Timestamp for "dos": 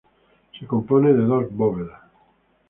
1.25-1.45